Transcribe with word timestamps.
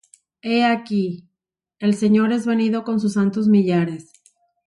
He 0.41 0.63
aquí, 0.65 1.29
el 1.77 1.93
Señor 1.93 2.31
es 2.31 2.47
venido 2.47 2.83
con 2.83 2.99
sus 2.99 3.13
santos 3.13 3.47
millares, 3.47 4.11